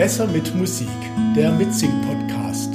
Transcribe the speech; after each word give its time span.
Besser 0.00 0.26
mit 0.28 0.54
Musik, 0.54 0.88
der 1.36 1.52
Mitsing-Podcast. 1.52 2.72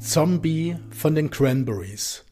Zombie 0.00 0.76
von 0.90 1.14
den 1.14 1.30
Cranberries. 1.30 2.24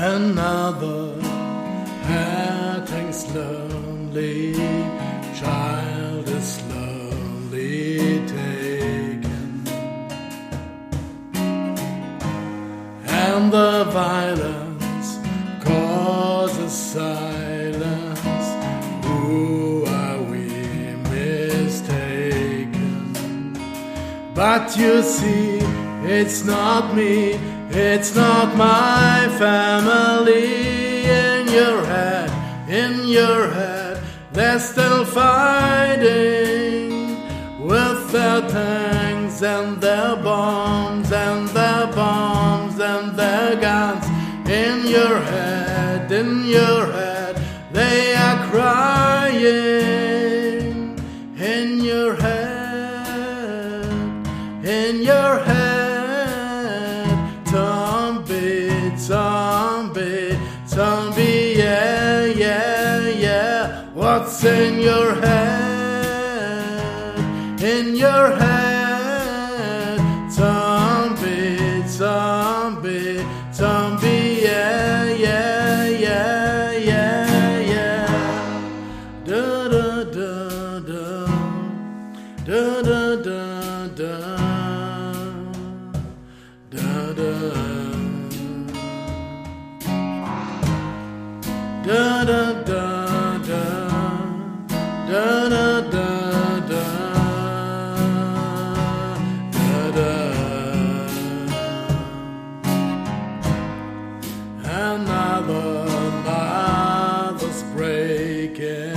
Another 0.00 1.20
hattings 2.04 3.26
lonely 3.34 4.54
child 5.34 6.28
is 6.28 6.54
slowly 6.54 8.24
taken, 8.28 9.66
and 13.06 13.52
the 13.52 13.84
violence 13.90 15.18
causes 15.64 16.72
silence. 16.72 18.46
Who 19.04 19.84
are 19.84 20.22
we 20.22 20.46
mistaken? 21.10 22.72
But 24.32 24.76
you 24.78 25.02
see, 25.02 25.57
it's 26.08 26.42
not 26.42 26.94
me. 26.94 27.38
It's 27.70 28.14
not 28.14 28.56
my 28.56 29.28
family 29.38 31.04
in 31.04 31.48
your 31.48 31.84
head, 31.84 32.30
in 32.66 33.06
your 33.06 33.50
head. 33.50 34.02
They're 34.32 34.58
still 34.58 35.04
fighting 35.04 36.88
with 37.60 38.10
their 38.10 38.40
tanks 38.48 39.42
and 39.42 39.78
their 39.82 40.16
bombs 40.16 41.12
and 41.12 41.46
their 41.48 41.86
bombs 41.88 42.80
and 42.80 43.14
their 43.14 43.56
guns. 43.56 44.06
In 44.48 44.86
your 44.86 45.20
head, 45.20 46.10
in 46.10 46.46
your 46.46 46.86
head, 46.90 47.36
they 47.70 48.14
are 48.14 48.46
crying. 48.50 49.38
In 51.38 51.80
your 51.84 52.16
head, 52.16 53.84
in 54.64 55.02
your 55.02 55.38
head. 55.40 55.57
Zombie, 60.88 61.54
yeah, 61.56 62.24
yeah, 62.44 63.08
yeah. 63.26 63.84
What's 64.00 64.42
in 64.44 64.80
your 64.88 65.08
head? 65.22 66.78
In 67.74 67.86
your 68.04 68.24
head, 68.40 68.57
da 95.08 95.48
da 95.48 95.80
da 95.80 96.60
da. 96.70 96.84
Da 99.96 100.28
Another 104.64 105.86
mother's 106.26 107.62
breaking 107.74 108.94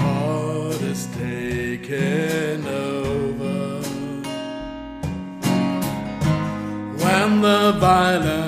heart 0.00 0.80
is 0.80 1.06
taken 1.18 2.66
over. 2.66 3.82
When 7.02 7.42
the 7.42 7.72
violence 7.78 8.47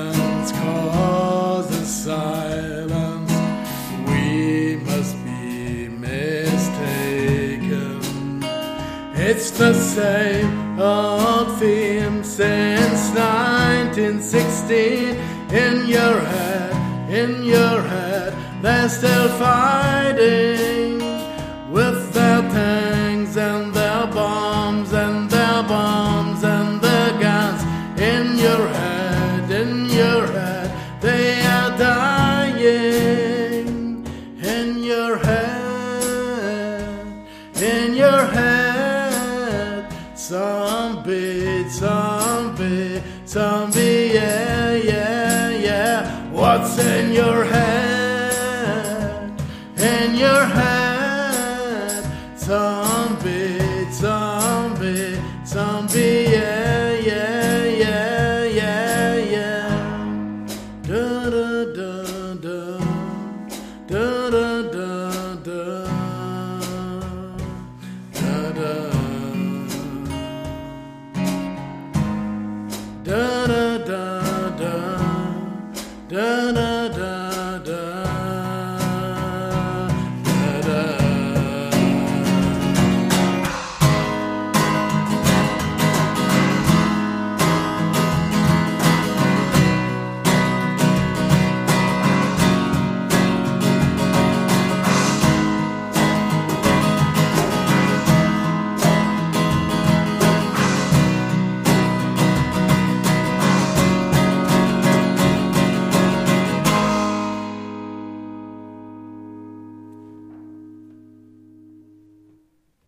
It's 9.32 9.52
the 9.52 9.74
same 9.74 10.80
old 10.80 11.56
theme 11.60 12.24
since 12.24 13.10
1916. 13.14 15.14
In 15.54 15.86
your 15.86 16.18
head, 16.32 16.74
in 17.08 17.44
your 17.44 17.80
head, 17.80 18.34
they're 18.60 18.88
still 18.88 19.28
fighting 19.38 20.98
with 21.70 22.12
their 22.12 22.42
tanks 22.50 23.36
and 23.36 23.72
their 23.72 24.08
bombs 24.08 24.92
and 24.92 25.30
their 25.30 25.62
bombs 25.62 26.42
and 26.42 26.80
their 26.80 27.12
guns. 27.20 27.62
In 28.00 28.36
your 28.36 28.66
head, 28.66 29.48
in 29.48 29.86
your 29.90 30.26
head, 30.26 30.72
they 31.00 31.40
are 31.42 31.78
dying. 31.78 34.04
In 34.42 34.82
your 34.82 35.18
head, 35.18 37.06
in 37.62 37.94
your 37.94 38.26
head, 38.26 38.59
thoughts 46.58 46.78
in 46.78 47.12
your 47.12 47.44
head, 47.44 49.30
in 49.76 50.16
your 50.16 50.44
head. 50.58 52.02
Zombie, 52.36 53.86
zombie, 53.92 55.16
zombie, 55.46 56.26
yeah, 56.36 56.90
yeah, 57.10 57.64
yeah, 57.84 58.44
yeah, 58.60 59.14
yeah. 59.36 59.68
Da 60.88 61.30
da 61.34 61.50
da 61.78 61.92
da, 62.44 62.60
da 63.86 64.06
da 64.34 64.46
da 64.74 64.86
da, 65.46 65.62
da 68.18 68.34
da. 68.58 68.72
Da 73.04 73.46
da 73.46 73.78
da. 73.86 74.19